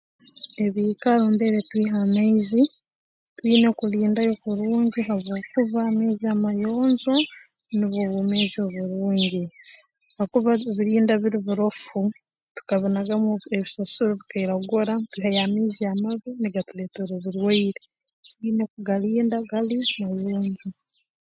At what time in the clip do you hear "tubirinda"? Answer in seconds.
10.61-11.13